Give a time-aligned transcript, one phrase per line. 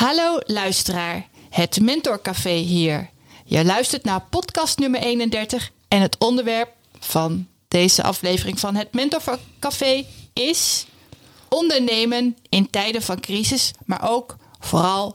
[0.00, 3.10] Hallo luisteraar, het Mentorcafé hier.
[3.44, 10.04] Je luistert naar podcast nummer 31 en het onderwerp van deze aflevering van het Mentorcafé
[10.32, 10.86] is
[11.48, 15.14] ondernemen in tijden van crisis, maar ook vooral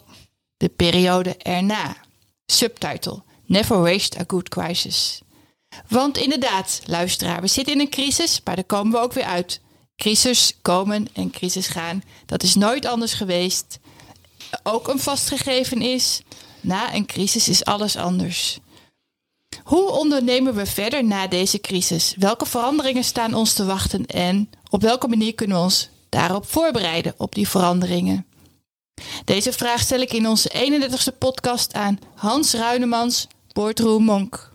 [0.58, 1.96] de periode erna.
[2.46, 5.22] Subtitle: Never waste a good crisis.
[5.88, 9.62] Want inderdaad, luisteraar, we zitten in een crisis, maar daar komen we ook weer uit.
[9.96, 12.04] Crisis komen en crisis gaan.
[12.26, 13.80] Dat is nooit anders geweest.
[14.64, 16.22] Ook een vastgegeven is,
[16.62, 18.60] na een crisis is alles anders.
[19.64, 22.16] Hoe ondernemen we verder na deze crisis?
[22.18, 27.14] Welke veranderingen staan ons te wachten en op welke manier kunnen we ons daarop voorbereiden,
[27.18, 28.26] op die veranderingen?
[29.26, 34.54] Deze vraag stel ik in onze 31ste podcast aan Hans Ruinemans, Boardroom Monk.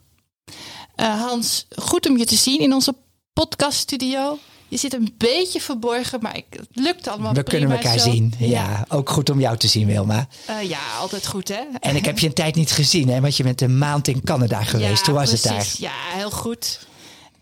[0.96, 2.94] Uh, Hans, goed om je te zien in onze
[3.32, 4.38] podcaststudio.
[4.70, 8.10] Je zit een beetje verborgen, maar het lukt allemaal We kunnen elkaar zo.
[8.10, 8.34] zien.
[8.38, 8.84] Ja.
[8.88, 10.28] ook goed om jou te zien, Wilma.
[10.50, 11.60] Uh, ja, altijd goed, hè?
[11.80, 13.20] En ik heb je een tijd niet gezien, hè?
[13.20, 15.06] Want je bent een maand in Canada geweest.
[15.06, 15.50] Ja, Hoe was precies.
[15.50, 15.90] het daar?
[15.90, 16.86] Ja, heel goed.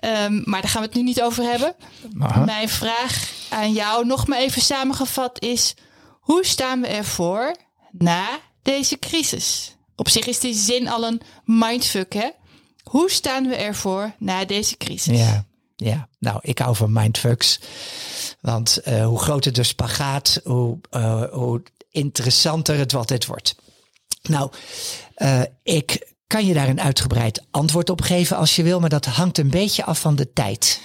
[0.05, 1.75] Um, maar daar gaan we het nu niet over hebben.
[2.19, 2.45] Aha.
[2.45, 5.75] Mijn vraag aan jou, nog maar even samengevat, is:
[6.21, 7.57] hoe staan we ervoor
[7.91, 8.27] na
[8.63, 9.77] deze crisis?
[9.97, 12.29] Op zich is die zin al een mindfuck, hè?
[12.83, 15.19] Hoe staan we ervoor na deze crisis?
[15.19, 15.45] Ja,
[15.85, 16.09] ja.
[16.19, 17.61] nou, ik hou van mindfucks.
[18.41, 23.57] Want uh, hoe groter de spagaat, hoe, uh, hoe interessanter het altijd wordt.
[24.23, 24.53] Nou,
[25.17, 29.05] uh, ik kan je daar een uitgebreid antwoord op geven als je wil, maar dat
[29.05, 30.81] hangt een beetje af van de tijd.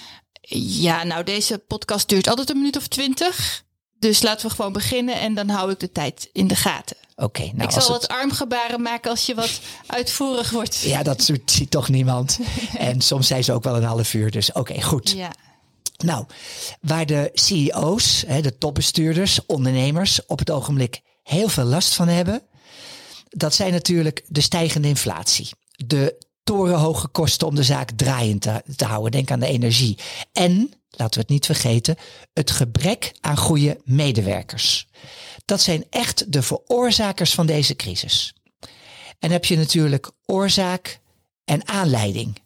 [0.56, 3.63] Ja, nou, deze podcast duurt altijd een minuut of twintig.
[4.04, 6.96] Dus laten we gewoon beginnen en dan hou ik de tijd in de gaten.
[7.16, 8.10] Oké, okay, nou ik zal wat het...
[8.10, 10.80] armgebaren maken als je wat uitvoerig wordt.
[10.80, 12.38] Ja, dat ziet toch niemand.
[12.78, 15.10] en soms zijn ze ook wel een half uur, dus oké, okay, goed.
[15.10, 15.32] Ja.
[15.96, 16.26] Nou,
[16.80, 22.42] waar de CEO's, de topbestuurders, ondernemers op het ogenblik heel veel last van hebben,
[23.28, 25.50] dat zijn natuurlijk de stijgende inflatie.
[25.86, 29.10] De torenhoge kosten om de zaak draaiend te, te houden.
[29.12, 29.98] Denk aan de energie.
[30.32, 31.96] En, laten we het niet vergeten,
[32.32, 34.88] het gebrek aan goede medewerkers.
[35.44, 38.34] Dat zijn echt de veroorzakers van deze crisis.
[39.18, 41.00] En heb je natuurlijk oorzaak
[41.44, 42.42] en aanleiding.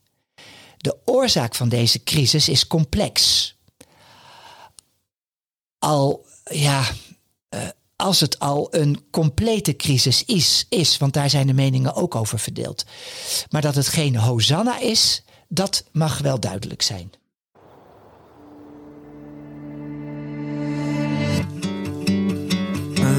[0.77, 3.55] De oorzaak van deze crisis is complex.
[5.79, 6.85] Al, ja,
[7.55, 12.15] uh, als het al een complete crisis is, is, want daar zijn de meningen ook
[12.15, 12.85] over verdeeld.
[13.51, 17.11] Maar dat het geen hosanna is, dat mag wel duidelijk zijn.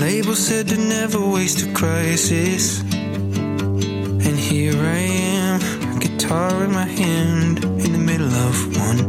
[0.09, 2.81] My label said to never waste a crisis.
[2.81, 5.01] And here I
[5.37, 5.59] am,
[5.99, 8.99] guitar in my hand, in the middle of one.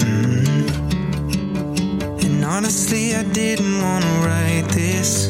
[0.00, 0.66] Mm.
[2.22, 5.28] And honestly, I didn't want to write this.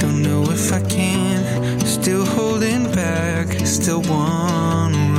[0.00, 5.09] Don't know if I can, still holding back, still run.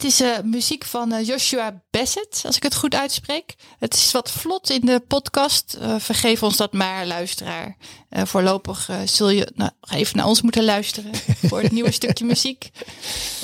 [0.00, 3.54] Dit is uh, muziek van uh, Joshua Bassett, als ik het goed uitspreek.
[3.78, 5.76] Het is wat vlot in de podcast.
[5.80, 7.76] Uh, vergeef ons dat maar, luisteraar.
[8.10, 11.10] voorlopig zul je nou, even naar ons moeten luisteren
[11.48, 12.70] voor het nieuwe stukje muziek.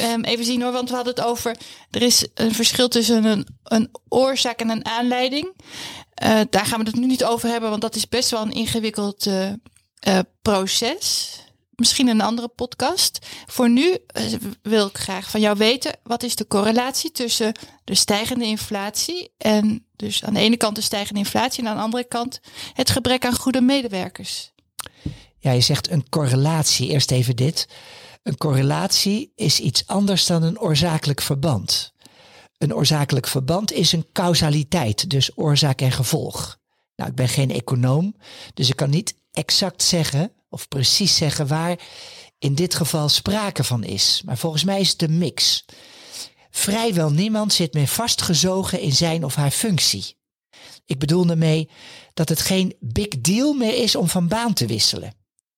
[0.00, 1.56] Um, even zien hoor, want we hadden het over...
[1.90, 5.52] Er is een verschil tussen een, een oorzaak en een aanleiding.
[6.50, 9.30] daar gaan we het nu niet over hebben, want dat is best wel een ingewikkeld
[10.42, 11.30] proces
[11.76, 13.26] misschien een andere podcast.
[13.46, 13.98] Voor nu
[14.62, 17.52] wil ik graag van jou weten, wat is de correlatie tussen
[17.84, 21.82] de stijgende inflatie en dus aan de ene kant de stijgende inflatie en aan de
[21.82, 22.40] andere kant
[22.72, 24.52] het gebrek aan goede medewerkers?
[25.38, 26.88] Ja, je zegt een correlatie.
[26.88, 27.68] Eerst even dit.
[28.22, 31.92] Een correlatie is iets anders dan een oorzakelijk verband.
[32.58, 36.58] Een oorzakelijk verband is een causaliteit, dus oorzaak en gevolg.
[36.96, 38.16] Nou, ik ben geen econoom,
[38.54, 41.78] dus ik kan niet exact zeggen of precies zeggen waar
[42.38, 44.22] in dit geval sprake van is.
[44.24, 45.64] Maar volgens mij is het een mix.
[46.50, 50.16] Vrijwel niemand zit meer vastgezogen in zijn of haar functie.
[50.84, 51.70] Ik bedoel daarmee
[52.14, 55.14] dat het geen big deal meer is om van baan te wisselen.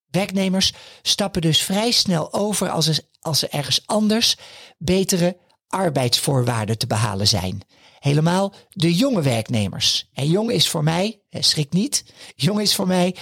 [0.09, 4.35] Werknemers stappen dus vrij snel over als er, als er ergens anders
[4.77, 5.37] betere
[5.67, 7.61] arbeidsvoorwaarden te behalen zijn.
[7.99, 10.09] Helemaal de jonge werknemers.
[10.13, 12.03] En jong is voor mij, schrik niet,
[12.35, 13.15] jong is voor mij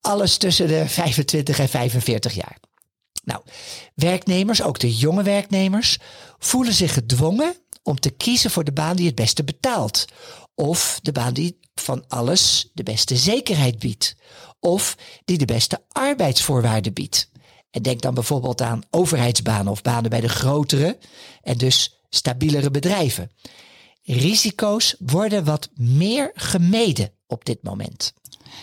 [0.00, 2.58] alles tussen de 25 en 45 jaar.
[3.24, 3.42] Nou,
[3.94, 5.98] werknemers, ook de jonge werknemers,
[6.38, 10.04] voelen zich gedwongen om te kiezen voor de baan die het beste betaalt.
[10.54, 14.16] Of de baan die van alles de beste zekerheid biedt.
[14.60, 17.30] Of die de beste arbeidsvoorwaarden biedt.
[17.70, 20.98] En denk dan bijvoorbeeld aan overheidsbanen of banen bij de grotere
[21.42, 23.30] en dus stabielere bedrijven.
[24.06, 28.12] Risico's worden wat meer gemeden op dit moment.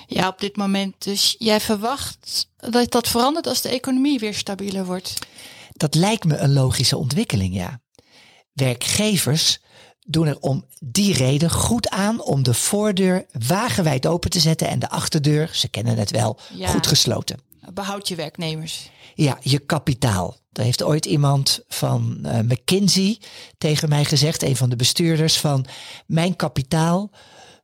[0.07, 1.03] Ja, op dit moment.
[1.03, 5.13] Dus jij verwacht dat dat verandert als de economie weer stabieler wordt.
[5.73, 7.81] Dat lijkt me een logische ontwikkeling, ja.
[8.53, 9.59] Werkgevers
[9.99, 14.79] doen er om die reden goed aan om de voordeur wagenwijd open te zetten en
[14.79, 16.67] de achterdeur, ze kennen het wel, Ja.
[16.67, 17.39] goed gesloten.
[17.73, 18.89] Behoud je werknemers.
[19.15, 20.37] Ja, je kapitaal.
[20.53, 23.19] Daar heeft ooit iemand van eh, McKinsey
[23.57, 25.65] tegen mij gezegd, een van de bestuurders, van
[26.05, 27.11] mijn kapitaal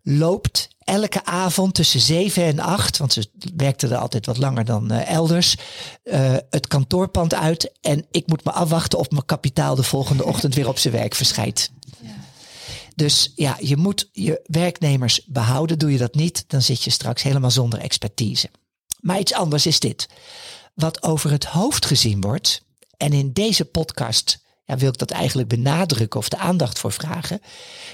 [0.03, 4.91] loopt elke avond tussen zeven en acht, want ze werkte er altijd wat langer dan
[4.91, 5.55] eh, elders,
[6.03, 10.55] eh, het kantoorpand uit en ik moet me afwachten of mijn kapitaal de volgende ochtend
[10.55, 11.71] weer op zijn werk verschijnt.
[12.95, 15.79] Dus ja, je moet je werknemers behouden.
[15.79, 18.49] Doe je dat niet, dan zit je straks helemaal zonder expertise.
[18.99, 20.07] Maar iets anders is dit.
[20.75, 22.63] Wat over het hoofd gezien wordt,
[22.99, 27.41] en in deze podcast ja, wil ik dat eigenlijk benadrukken of de aandacht voor vragen,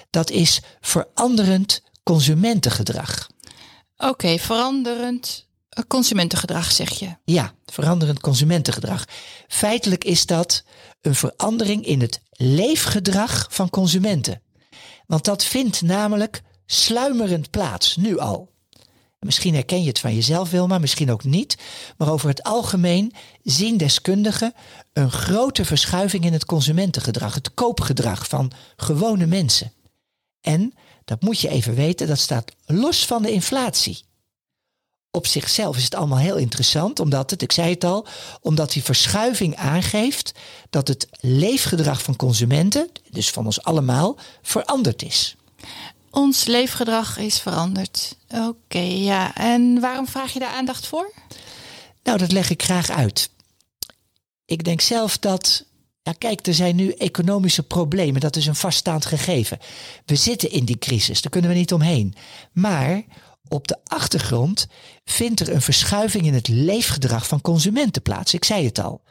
[0.10, 3.30] dat is veranderend consumentengedrag.
[3.98, 7.16] Oké, veranderend eh, consumentengedrag zeg je.
[7.25, 9.06] Ja, veranderend consumentengedrag.
[9.48, 10.63] Feitelijk is dat
[11.02, 14.42] een verandering in het leefgedrag van consumenten.
[15.08, 18.55] Want dat vindt namelijk sluimerend plaats, nu al.
[19.25, 21.57] Misschien herken je het van jezelf, Wilma, misschien ook niet.
[21.98, 23.13] Maar over het algemeen
[23.44, 24.54] zien deskundigen
[24.94, 29.72] een grote verschuiving in het consumentengedrag, het koopgedrag van gewone mensen.
[30.42, 30.74] En,
[31.06, 34.04] dat moet je even weten, dat staat los van de inflatie
[35.16, 38.07] op zichzelf is het allemaal heel interessant, omdat het, ik zei het al,
[38.42, 40.31] omdat die verschuiving aangeeft
[40.69, 45.36] dat het leefgedrag van consumenten, dus van ons allemaal, veranderd is.
[46.16, 48.18] Ons leefgedrag is veranderd.
[48.30, 49.36] Oké, ja.
[49.36, 51.14] En waarom vraag je daar aandacht voor?
[52.04, 53.30] Nou, dat leg ik graag uit.
[54.46, 55.66] Ik denk zelf dat,
[56.02, 59.60] ja kijk, er zijn nu economische problemen, dat is een vaststaand gegeven.
[60.06, 62.16] We zitten in die crisis, daar kunnen we niet omheen.
[62.52, 63.04] Maar
[63.48, 64.68] op de achtergrond
[65.04, 68.34] vindt er een verschuiving in het leefgedrag van consumenten plaats.
[68.34, 69.02] Ik zei het al.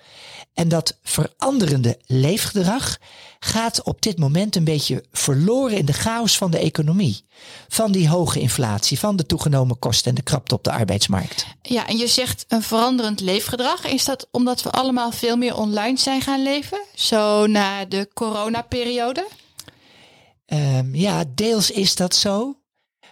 [0.55, 2.99] En dat veranderende leefgedrag
[3.39, 7.25] gaat op dit moment een beetje verloren in de chaos van de economie.
[7.69, 11.47] Van die hoge inflatie, van de toegenomen kosten en de krapte op de arbeidsmarkt.
[11.63, 13.87] Ja, en je zegt een veranderend leefgedrag.
[13.87, 16.81] Is dat omdat we allemaal veel meer online zijn gaan leven?
[16.95, 19.27] Zo na de coronaperiode?
[20.47, 22.61] Ehm, ja, deels is dat zo,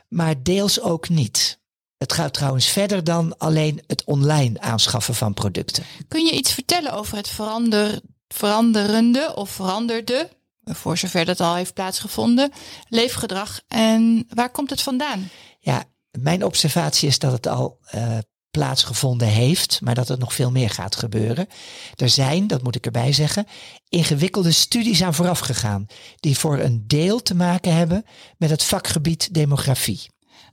[0.08, 1.60] maar deels ook niet.
[2.02, 5.84] Het gaat trouwens verder dan alleen het online aanschaffen van producten.
[6.08, 10.28] Kun je iets vertellen over het verander, veranderende of veranderde,
[10.64, 12.52] voor zover dat al heeft plaatsgevonden,
[12.88, 13.60] leefgedrag?
[13.68, 15.30] En waar komt het vandaan?
[15.60, 15.84] Ja,
[16.18, 18.18] mijn observatie is dat het al eh,
[18.50, 21.46] plaatsgevonden heeft, maar dat er nog veel meer gaat gebeuren.
[21.96, 23.46] Er zijn, dat moet ik erbij zeggen,
[23.88, 25.86] ingewikkelde studies aan vooraf gegaan,
[26.20, 28.04] die voor een deel te maken hebben
[28.38, 30.10] met het vakgebied demografie.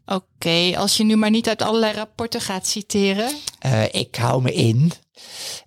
[0.09, 3.35] Oké, als je nu maar niet uit allerlei rapporten gaat citeren.
[3.59, 4.91] Eh, ik hou me in.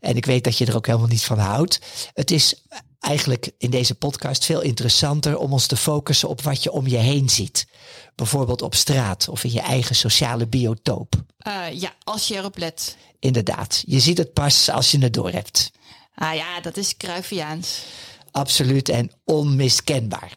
[0.00, 1.80] En ik weet dat je er ook helemaal niet van houdt.
[2.14, 2.62] Het is
[3.00, 6.96] eigenlijk in deze podcast veel interessanter om ons te focussen op wat je om je
[6.96, 7.66] heen ziet.
[8.14, 11.14] Bijvoorbeeld op straat of in je eigen sociale biotoop.
[11.38, 12.96] Eh, ja, als je erop let.
[13.18, 15.70] Inderdaad, je ziet het pas als je het doorhebt.
[16.14, 17.82] Ah ja, dat is Cruyffiaans.
[18.30, 20.36] Absoluut en onmiskenbaar.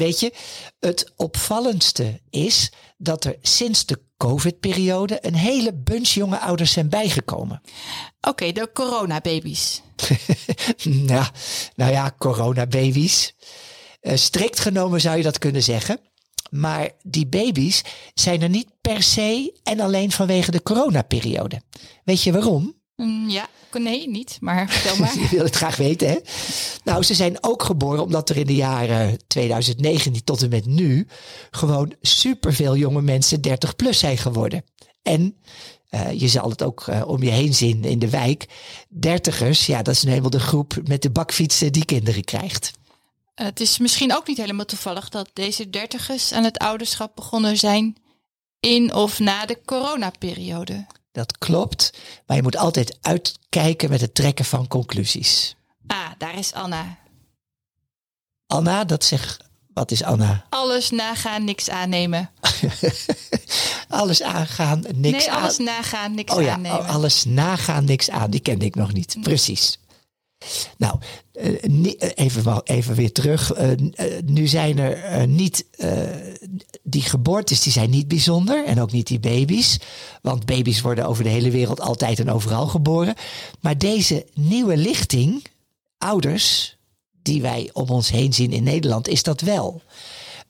[0.00, 0.32] Weet je,
[0.78, 7.60] het opvallendste is dat er sinds de COVID-periode een hele bunch jonge ouders zijn bijgekomen.
[8.20, 9.82] Oké, de coronababies.
[10.84, 11.26] nou,
[11.76, 13.34] nou ja, coronababies.
[14.02, 16.00] Uh, strikt genomen zou je dat kunnen zeggen.
[16.50, 17.82] Maar die baby's
[18.14, 21.62] zijn er niet per se en alleen vanwege de coronaperiode.
[22.04, 22.79] Weet je waarom?
[23.00, 25.18] Mm, ja, nee, niet, maar vertel maar.
[25.20, 26.18] je wil het graag weten, hè?
[26.84, 31.06] Nou, ze zijn ook geboren omdat er in de jaren 2019 tot en met nu
[31.50, 34.64] gewoon superveel jonge mensen 30 plus zijn geworden.
[35.02, 35.36] En
[35.90, 38.46] uh, je zal het ook uh, om je heen zien in de wijk.
[38.88, 42.70] Dertigers, ja, dat is nu helemaal de groep met de bakfietsen die kinderen krijgt.
[43.36, 47.56] Uh, het is misschien ook niet helemaal toevallig dat deze dertigers aan het ouderschap begonnen
[47.56, 47.96] zijn
[48.60, 50.86] in of na de coronaperiode.
[51.12, 51.92] Dat klopt,
[52.26, 55.56] maar je moet altijd uitkijken met het trekken van conclusies.
[55.86, 56.98] Ah, daar is Anna.
[58.46, 59.40] Anna, dat zeg
[59.74, 60.46] Wat is Anna?
[60.48, 62.30] Alles nagaan, niks aannemen.
[63.88, 65.42] Alles aangaan, niks nee, aan.
[65.42, 66.78] alles nagaan, niks Oh ja, aannemen.
[66.78, 68.30] oh, alles nagaan, niks aan.
[68.30, 69.16] Die kende ik nog niet.
[69.22, 69.78] Precies.
[70.76, 70.98] Nou,
[71.32, 73.52] eh, eh, even, wel- even weer terug.
[73.52, 73.68] Eh,
[74.24, 75.66] nu zijn er niet,
[76.82, 78.64] die geboortes die zijn niet bijzonder.
[78.66, 79.78] En ook niet die baby's.
[80.22, 83.14] Want baby's worden over de hele wereld altijd en overal geboren.
[83.60, 85.44] Maar deze nieuwe lichting,
[85.98, 86.76] ouders,
[87.22, 89.82] die wij om ons heen zien in Nederland, is dat wel.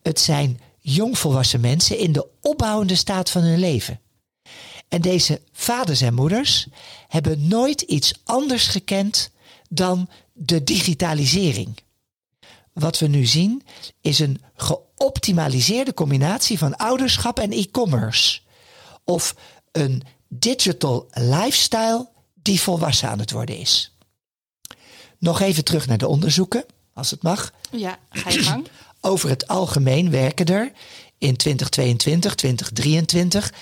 [0.02, 4.00] Het zijn jongvolwassen mensen in de opbouwende staat van hun leven.
[4.88, 6.66] En deze vaders en moeders
[7.08, 9.30] hebben nooit iets anders gekend
[9.72, 11.76] dan de digitalisering.
[12.72, 13.62] Wat we nu zien
[14.00, 18.40] is een geoptimaliseerde combinatie van ouderschap en e-commerce.
[19.04, 19.34] Of
[19.72, 23.96] een digital lifestyle die volwassen aan het worden is.
[25.18, 27.52] Nog even terug naar de onderzoeken, als het mag.
[27.70, 28.68] Ja, ga je gang.
[29.00, 30.72] Over het algemeen werken er
[31.18, 33.52] in 2022, 2023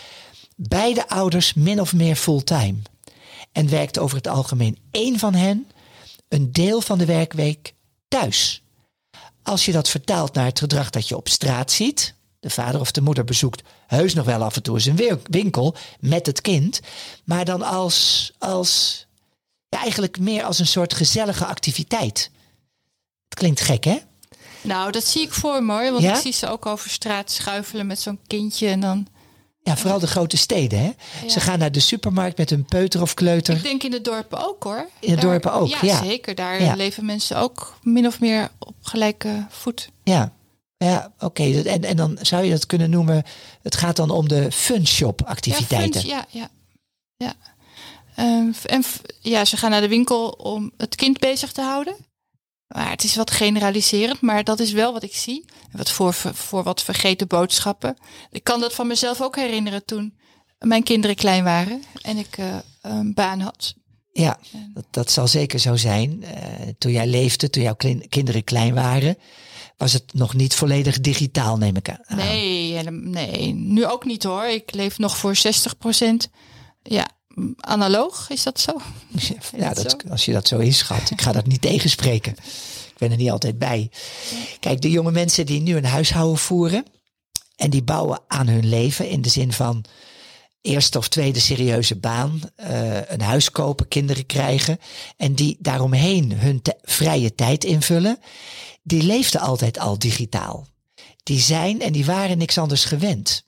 [0.57, 2.77] beide ouders min of meer fulltime.
[3.53, 5.67] En werkt over het algemeen één van hen
[6.29, 7.75] een deel van de werkweek
[8.09, 8.63] thuis.
[9.43, 12.91] Als je dat vertaalt naar het gedrag dat je op straat ziet, de vader of
[12.91, 16.81] de moeder bezoekt heus nog wel af en toe wi- winkel met het kind,
[17.25, 19.07] maar dan als, als
[19.69, 22.31] ja, eigenlijk meer als een soort gezellige activiteit.
[23.29, 23.99] Het klinkt gek, hè?
[24.61, 25.91] Nou, dat zie ik voor me hoor.
[25.93, 26.15] Want Ja?
[26.15, 28.69] ik zie ze ook over straat schuifelen met zo'n kindje.
[28.69, 29.07] En dan.
[29.69, 30.79] Ja, vooral de grote steden.
[30.79, 30.91] Hè?
[31.29, 33.57] Ze gaan naar de supermarkt met hun peuter of kleuter.
[33.57, 34.89] Ik denk in de dorpen ook hoor.
[35.01, 36.03] In de dorpen ook, ja.
[36.03, 36.35] zeker.
[36.35, 36.75] Daar Ja.
[36.75, 39.91] leven mensen ook min of meer op gelijke voet.
[40.05, 40.33] Ja,
[40.77, 41.63] ja oké.
[41.63, 43.23] En, en dan zou je dat kunnen noemen.
[43.63, 46.07] Het gaat dan om de fun shop activiteiten.
[46.07, 46.49] Ja, fun- ja,
[47.17, 47.25] ja.
[47.27, 47.35] ja.
[48.17, 48.85] Ehm, en
[49.21, 51.95] ja, ze gaan naar de winkel om het kind bezig te houden.
[52.69, 55.45] Maar het is wat generaliserend, maar dat is wel wat ik zie.
[55.73, 57.97] Wat voor, voor wat vergeten boodschappen.
[58.31, 60.19] Ik kan dat van mezelf ook herinneren toen
[60.59, 63.75] mijn kinderen klein waren en ik eh, een baan had.
[64.13, 64.39] Ja,
[64.75, 66.23] dat, dat zal zeker zo zijn.
[66.25, 69.17] Eh, toen jij leefde, toen jouw klin- kinderen klein waren,
[69.77, 72.17] was het nog niet volledig digitaal, neem ik aan.
[72.17, 74.45] Nee, nee, nu ook niet hoor.
[74.45, 76.31] Ik leef nog voor 60%
[76.83, 77.18] ja, m,
[77.61, 78.81] analoog, is dat zo?
[79.57, 81.11] Ja, dat dat, als je dat zo inschat.
[81.11, 82.33] Ik ga dat niet tegenspreken.
[82.89, 83.91] Ik ben er niet altijd bij.
[84.61, 86.85] Kijk, de jonge mensen die nu een huishouden voeren.
[87.57, 89.85] En die bouwen aan hun leven in de zin van
[90.61, 92.41] eerste of tweede serieuze baan.
[92.57, 94.79] eh, een huis kopen, kinderen krijgen.
[95.17, 98.19] En die daaromheen hun vrije tijd invullen.
[98.83, 100.67] Die leefden altijd al digitaal.
[101.23, 103.47] Die zijn en die waren niks anders gewend.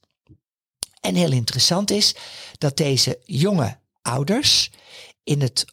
[1.01, 2.15] En heel interessant is
[2.59, 4.71] dat deze jonge ouders
[5.25, 5.65] in het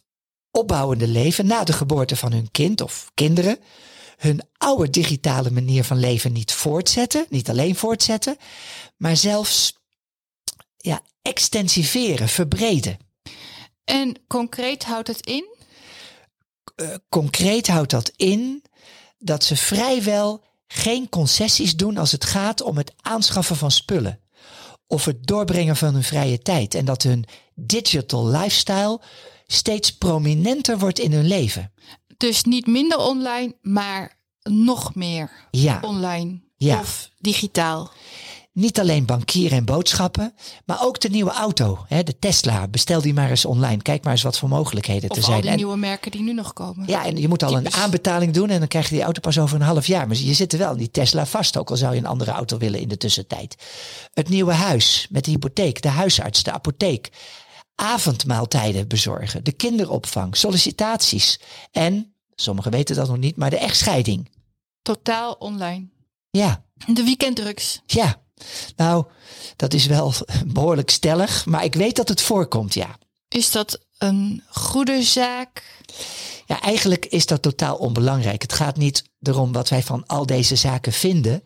[0.50, 3.58] opbouwende leven na de geboorte van hun kind of kinderen
[4.18, 8.36] hun oude digitale manier van leven niet voortzetten, niet alleen voortzetten,
[8.96, 9.76] maar zelfs
[10.76, 12.98] ja, extensiveren, verbreden.
[13.84, 15.56] En concreet houdt het in?
[16.74, 18.62] Eh, concreet houdt dat in
[19.18, 24.20] dat ze vrijwel geen concessies doen als het gaat om het aanschaffen van spullen
[24.88, 29.00] of het doorbrengen van hun vrije tijd en dat hun digital lifestyle
[29.46, 31.72] steeds prominenter wordt in hun leven.
[32.16, 35.78] Dus niet minder online, maar nog meer Ja.
[35.82, 36.80] online Ja.
[36.80, 37.90] of digitaal.
[38.58, 40.34] Niet alleen bankieren en boodschappen,
[40.66, 42.68] maar ook de nieuwe auto, hè, de Tesla.
[42.68, 43.82] Bestel die maar eens online.
[43.82, 45.40] Kijk maar eens wat voor mogelijkheden Of er al zijn.
[45.40, 46.86] die En- nieuwe merken die nu nog komen.
[46.88, 47.74] ja, en je moet al Typisch.
[47.74, 50.06] een aanbetaling doen en dan krijg je die auto pas over een half jaar.
[50.06, 52.30] Maar je zit er wel in die Tesla vast, ook al zou je een andere
[52.30, 53.56] auto willen in de tussentijd.
[54.12, 57.08] Het nieuwe huis met de hypotheek, de huisarts, de apotheek.
[57.74, 61.40] Avondmaaltijden bezorgen, de kinderopvang, sollicitaties.
[61.72, 64.30] En, sommigen weten dat nog niet, maar de echtscheiding.
[64.82, 65.88] Totaal online.
[66.30, 67.82] Ja, De weekenddrugs.
[67.86, 68.20] Ja,
[68.76, 69.04] nou,
[69.56, 70.14] dat is wel
[70.54, 72.98] behoorlijk stellig, maar ik weet dat het voorkomt, ja.
[73.28, 75.82] Is dat een goede zaak?
[76.46, 78.42] Ja, eigenlijk is dat totaal onbelangrijk.
[78.42, 81.44] Het gaat niet erom wat wij van al deze zaken vinden.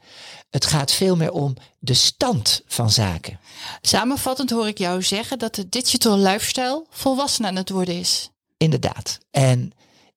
[0.51, 3.41] Het gaat veel meer om de stand van zaken.
[3.81, 8.31] Samenvattend hoor ik jou zeggen dat de digital lifestyle volwassen aan het worden is.
[8.57, 9.19] Inderdaad.
[9.31, 9.73] En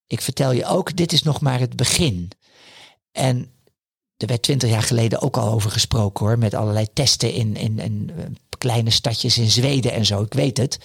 [0.07, 2.31] ik vertel je ook, dit is nog maar het begin.
[3.11, 3.54] En
[4.17, 6.37] er werd twintig jaar geleden ook al over gesproken hoor.
[6.37, 8.23] Met allerlei testen in, in, in eh,
[8.57, 10.21] kleine stadjes in Zweden en zo.
[10.21, 10.77] Ik weet het.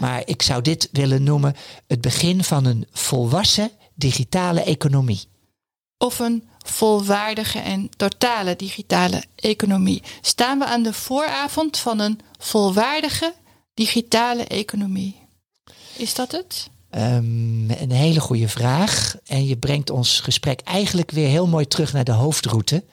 [0.00, 1.56] Maar ik zou dit willen noemen
[1.86, 5.28] het begin van een volwassen digitale economie.
[5.98, 10.02] Of een volwaardige en totale digitale economie.
[10.20, 13.34] Staan we aan de vooravond van een volwaardige
[13.74, 15.16] digitale economie?
[15.96, 16.70] Is dat het?
[16.90, 19.16] Ehm, een hele goede vraag.
[19.26, 22.84] En je brengt ons gesprek eigenlijk weer heel mooi terug naar de hoofdroute.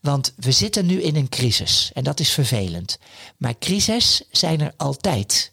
[0.00, 2.98] Want we zitten nu in een crisis en dat is vervelend.
[3.36, 5.52] Maar crises zijn er altijd.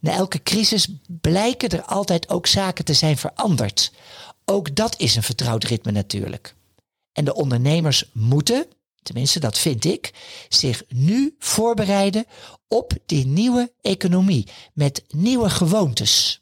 [0.00, 0.88] Na elke crisis
[1.20, 3.92] blijken er altijd ook zaken te zijn veranderd.
[4.44, 6.54] Ook dat is een vertrouwd ritme natuurlijk.
[7.12, 8.66] En de ondernemers moeten,
[9.02, 10.12] tenminste dat vind ik,
[10.48, 12.24] zich nu voorbereiden
[12.68, 16.40] op die nieuwe economie met nieuwe gewoontes.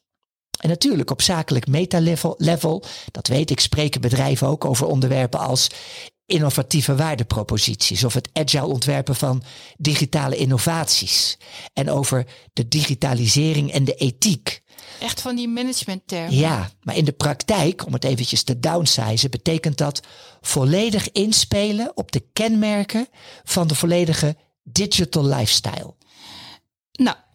[0.61, 5.68] En natuurlijk op zakelijk metalevel, level, dat weet ik, spreken bedrijven ook over onderwerpen als
[6.26, 9.42] innovatieve waardeproposities of het agile ontwerpen van
[9.76, 11.38] digitale innovaties.
[11.73, 14.62] En over de digitalisering en de ethiek.
[15.00, 16.34] Echt van die managementtermen.
[16.34, 20.00] Ja, maar in de praktijk, om het eventjes te downsizen, betekent dat
[20.40, 23.08] volledig inspelen op de kenmerken
[23.44, 25.94] van de volledige digital lifestyle.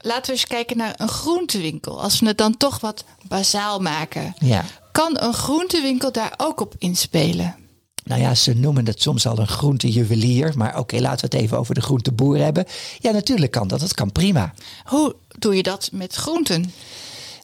[0.01, 2.01] Laten we eens kijken naar een groentewinkel.
[2.01, 4.33] Als we het dan toch wat bazaal maken.
[4.37, 4.65] Ja.
[4.91, 7.55] Kan een groentewinkel daar ook op inspelen?
[8.03, 10.53] Nou ja, ze noemen het soms al een groentejuwelier.
[10.55, 12.65] Maar oké, laten we het even over de groenteboer hebben.
[12.99, 13.79] Ja, natuurlijk kan dat.
[13.79, 14.53] Dat kan prima.
[14.83, 16.73] Hoe doe je dat met groenten?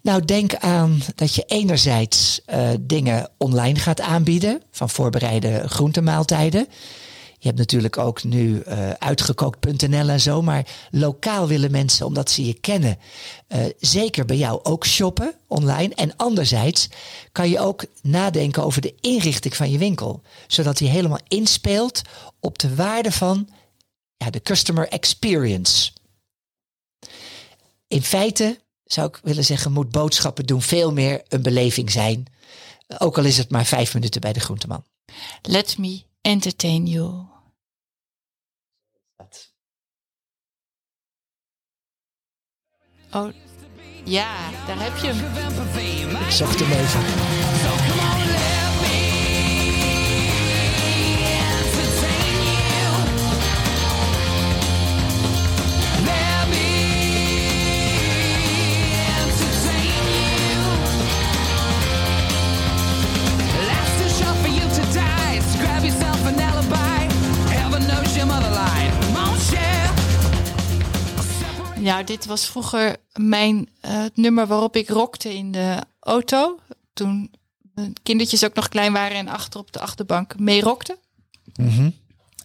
[0.01, 4.61] Nou, denk aan dat je enerzijds uh, dingen online gaat aanbieden.
[4.71, 6.67] Van voorbereide groentemaaltijden.
[7.45, 10.41] Je hebt natuurlijk ook nu uh, uitgekookt.nl en zo.
[10.41, 12.97] Maar lokaal willen mensen, omdat ze je kennen,
[13.47, 15.95] uh, zeker bij jou ook shoppen online.
[15.95, 16.89] En anderzijds
[17.31, 20.21] kan je ook nadenken over de inrichting van je winkel.
[20.47, 22.01] Zodat die helemaal inspeelt
[22.39, 23.49] op de waarde van
[24.17, 25.91] ja, de customer experience.
[27.87, 32.25] In feite zou ik willen zeggen, moet boodschappen doen veel meer een beleving zijn.
[32.97, 34.83] Ook al is het maar vijf minuten bij de groenteman.
[35.41, 37.33] Let me entertain you.
[43.11, 43.33] Oh,
[44.03, 46.25] ja, daar heb je hem.
[46.25, 47.74] Ik zocht hem even.
[71.85, 76.59] Ja, dit was vroeger mijn uh, nummer waarop ik rockte in de auto.
[76.93, 80.97] Toen de kindertjes ook nog klein waren en achter op de achterbank mee rockten.
[81.55, 81.95] Mm -hmm.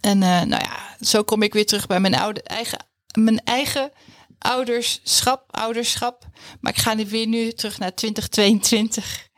[0.01, 3.91] En uh, nou ja, zo kom ik weer terug bij mijn, oude, eigen, mijn eigen
[4.37, 6.27] ouderschap, ouderschap.
[6.59, 9.29] Maar ik ga nu weer nu terug naar 2022.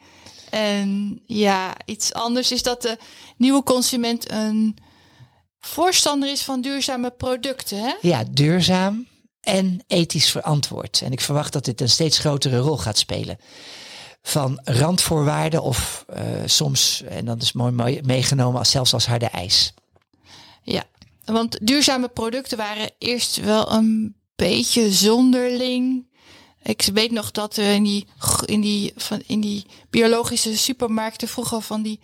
[0.50, 2.98] En ja, iets anders is dat de
[3.38, 4.78] nieuwe consument een
[5.60, 7.80] voorstander is van duurzame producten.
[7.80, 7.94] Hè?
[8.02, 9.12] Ja, duurzaam
[9.44, 11.02] en ethisch verantwoord.
[11.02, 13.38] En ik verwacht dat dit een steeds grotere rol gaat spelen.
[14.22, 19.74] Van randvoorwaarden of uh, soms, en dat is mooi meegenomen, als zelfs als harde eis.
[20.62, 20.84] Ja,
[21.26, 26.08] want duurzame producten waren eerst wel een beetje zonderling.
[26.64, 28.08] Ik weet nog dat er in die,
[28.46, 32.00] in die, van, in die biologische supermarkten vroeger van die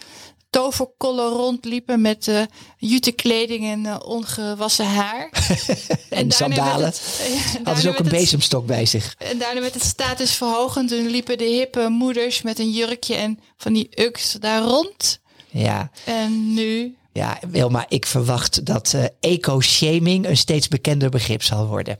[0.49, 2.41] toverkollen rondliepen met uh,
[2.77, 5.29] jute kleding en uh, ongewassen haar.
[5.29, 6.85] en, en sandalen.
[6.85, 7.01] Het,
[7.53, 9.15] ja, Hadden ze ook een bezemstok bij zich.
[9.17, 10.89] En daarna met het status verhogend.
[10.89, 15.19] Toen liepen de hippe moeders met een jurkje en van die uks daar rond.
[15.49, 15.91] Ja.
[16.05, 16.97] En nu...
[17.13, 21.97] Ja, Wilma, ik verwacht dat uh, eco-shaming een steeds bekender begrip zal worden.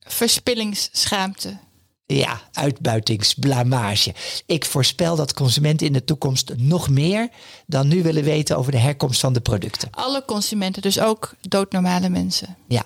[0.00, 1.58] Verspillingsschaamte.
[2.06, 4.14] Ja, uitbuitingsblamage.
[4.46, 7.28] Ik voorspel dat consumenten in de toekomst nog meer
[7.66, 9.88] dan nu willen weten over de herkomst van de producten.
[9.90, 12.56] Alle consumenten, dus ook doodnormale mensen.
[12.68, 12.82] Ja,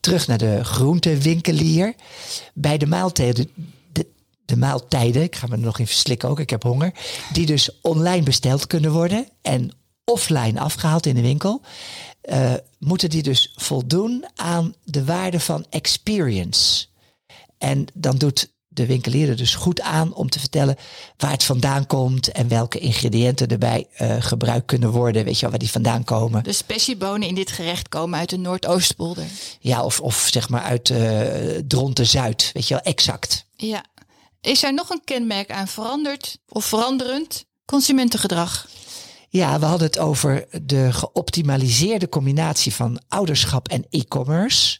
[0.00, 1.94] terug naar de groentewinkelier.
[2.54, 3.50] Bij de maaltijden,
[3.92, 4.06] de,
[4.44, 6.92] de maaltijden, ik ga me er nog in verslikken ook, ik heb honger,
[7.32, 9.70] die dus online besteld kunnen worden en
[10.04, 11.60] offline afgehaald in de winkel,
[12.30, 16.86] uh, moeten die dus voldoen aan de waarde van experience.
[17.58, 20.76] En dan doet de winkelier er dus goed aan om te vertellen
[21.16, 25.24] waar het vandaan komt en welke ingrediënten erbij uh, gebruikt kunnen worden.
[25.24, 26.44] Weet je wel, waar die vandaan komen.
[26.44, 29.24] De speciebonen in dit gerecht komen uit de Noordoostpolder.
[29.60, 31.20] Ja, of, of zeg maar uit uh,
[31.66, 32.50] Dronten Zuid.
[32.52, 33.44] Weet je wel, exact.
[33.56, 33.84] Ja.
[34.40, 38.68] Is er nog een kenmerk aan veranderd of veranderend consumentengedrag?
[39.28, 44.78] Ja, we hadden het over de geoptimaliseerde combinatie van ouderschap en e-commerce.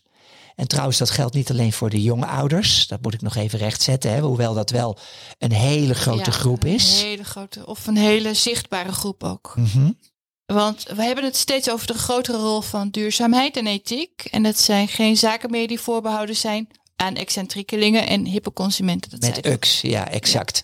[0.59, 2.87] En trouwens, dat geldt niet alleen voor de jonge ouders.
[2.87, 4.13] Dat moet ik nog even rechtzetten.
[4.13, 4.99] Hè, hoewel dat wel
[5.39, 7.01] een hele grote ja, groep is.
[7.01, 9.53] Een hele grote, of een hele zichtbare groep ook.
[9.57, 9.99] Mm -hmm.
[10.47, 14.29] Want we hebben het steeds over de grotere rol van duurzaamheid en ethiek.
[14.31, 19.11] En dat zijn geen zaken meer die voorbehouden zijn aan excentriekelingen en hippe consumenten.
[19.11, 20.63] Dat Met UX, ja, exact.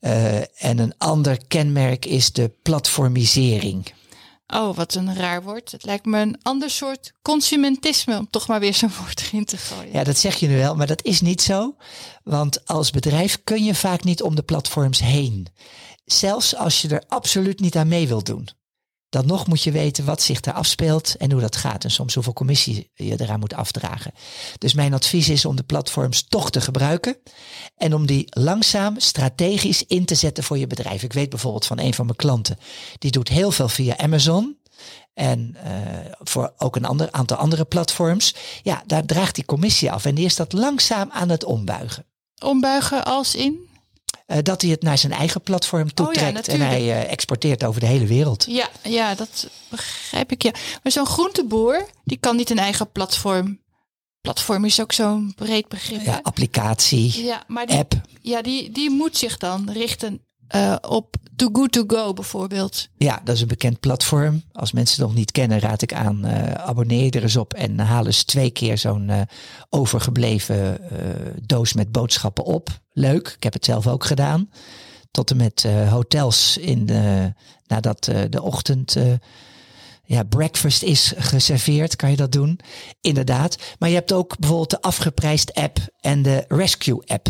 [0.00, 0.10] Ja.
[0.10, 3.92] Uh, en een ander kenmerk is de platformisering.
[4.46, 5.72] Oh, wat een raar woord.
[5.72, 9.56] Het lijkt me een ander soort consumentisme, om toch maar weer zo'n woord erin te
[9.56, 9.92] gooien.
[9.92, 11.76] Ja, dat zeg je nu wel, maar dat is niet zo.
[12.24, 15.46] Want als bedrijf kun je vaak niet om de platforms heen.
[16.04, 18.48] Zelfs als je er absoluut niet aan mee wilt doen.
[19.16, 21.84] Dan nog moet je weten wat zich daar afspeelt en hoe dat gaat.
[21.84, 24.12] En soms hoeveel commissie je eraan moet afdragen.
[24.58, 27.16] Dus mijn advies is om de platforms toch te gebruiken.
[27.76, 31.02] En om die langzaam strategisch in te zetten voor je bedrijf.
[31.02, 32.58] Ik weet bijvoorbeeld van een van mijn klanten.
[32.98, 34.58] Die doet heel veel via Amazon.
[35.14, 35.70] En uh,
[36.18, 38.34] voor ook een ander aantal andere platforms.
[38.62, 40.04] Ja, daar draagt die commissie af.
[40.04, 42.06] En die is dat langzaam aan het ombuigen.
[42.44, 43.68] Ombuigen als in?
[44.26, 46.38] Uh, dat hij het naar zijn eigen platform toetrekt.
[46.38, 48.44] Oh ja, en hij uh, exporteert over de hele wereld.
[48.48, 50.42] Ja, ja dat begrijp ik.
[50.42, 50.50] Ja.
[50.82, 53.64] Maar zo'n groenteboer, die kan niet een eigen platform.
[54.20, 56.02] Platform is ook zo'n breed begrip.
[56.02, 57.94] Ja, applicatie, ja, maar die, app.
[58.20, 62.88] Ja, die, die moet zich dan richten uh, op Too Good To Go bijvoorbeeld.
[62.96, 64.42] Ja, dat is een bekend platform.
[64.52, 67.54] Als mensen het nog niet kennen, raad ik aan, uh, abonneer je er eens op
[67.54, 69.20] en haal eens twee keer zo'n uh,
[69.70, 70.80] overgebleven
[71.46, 72.80] doos met boodschappen op.
[72.92, 74.50] Leuk, ik heb het zelf ook gedaan.
[75.10, 77.32] Tot en met hotels in de,
[77.66, 78.96] nadat de ochtend
[80.06, 82.60] ja, breakfast is geserveerd, kan je dat doen.
[83.00, 83.56] Inderdaad.
[83.78, 87.28] Maar je hebt ook bijvoorbeeld de afgeprijsd app en de rescue app.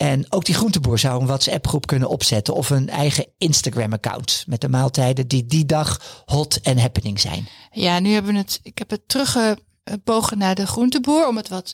[0.00, 4.44] En ook die groenteboer zou een WhatsApp groep kunnen opzetten of een eigen Instagram account
[4.46, 7.48] met de maaltijden die die dag hot en happening zijn.
[7.70, 11.72] Ja, nu hebben we het, ik heb het teruggebogen naar de groenteboer om het wat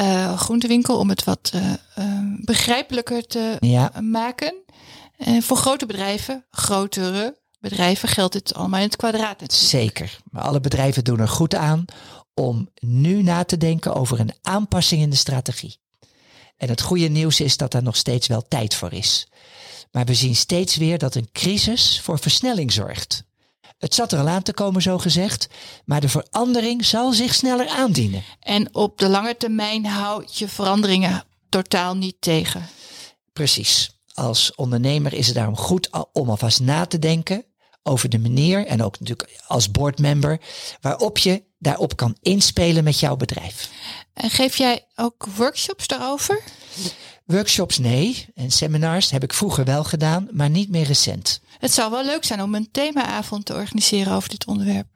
[0.00, 3.92] uh, groentewinkel om het wat uh, uh, begrijpelijker te ja.
[4.00, 4.54] maken.
[5.16, 9.52] En voor grote bedrijven, grotere bedrijven, geldt dit allemaal in het kwadraat.
[9.52, 11.84] Zeker, maar alle bedrijven doen er goed aan
[12.34, 15.78] om nu na te denken over een aanpassing in de strategie.
[16.60, 19.26] En het goede nieuws is dat er nog steeds wel tijd voor is.
[19.92, 23.24] Maar we zien steeds weer dat een crisis voor versnelling zorgt.
[23.78, 25.48] Het zat er al aan te komen, zo gezegd,
[25.84, 28.22] maar de verandering zal zich sneller aandienen.
[28.40, 32.68] En op de lange termijn houd je veranderingen totaal niet tegen.
[33.32, 33.90] Precies.
[34.14, 37.44] Als ondernemer is het daarom goed om alvast na te denken
[37.82, 40.40] over de manier, en ook natuurlijk als boardmember,
[40.80, 43.70] waarop je daarop kan inspelen met jouw bedrijf.
[44.20, 46.42] En geef jij ook workshops daarover?
[47.24, 48.26] Workshops nee.
[48.34, 51.40] En seminars heb ik vroeger wel gedaan, maar niet meer recent.
[51.58, 54.86] Het zou wel leuk zijn om een themaavond te organiseren over dit onderwerp.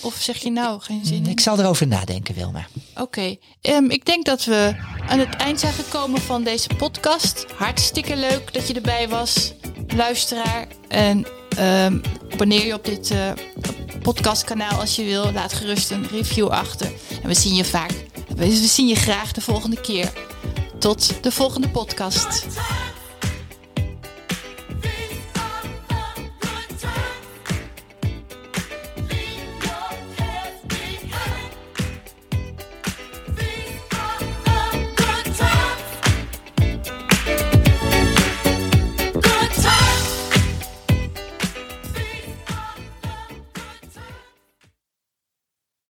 [0.00, 1.26] Of zeg je nou geen zin?
[1.26, 2.66] Ik zal erover nadenken, Wilma.
[2.92, 3.00] Oké.
[3.00, 3.40] Okay.
[3.76, 4.74] Um, ik denk dat we
[5.08, 7.46] aan het eind zijn gekomen van deze podcast.
[7.56, 9.52] Hartstikke leuk dat je erbij was,
[9.96, 10.66] luisteraar.
[10.88, 11.26] En
[11.58, 13.32] um, abonneer je op dit uh,
[14.02, 15.32] podcastkanaal als je wil.
[15.32, 16.92] Laat gerust een review achter.
[17.22, 18.09] En we zien je vaak.
[18.40, 20.12] We zien je graag de volgende keer.
[20.78, 22.46] Tot de volgende podcast.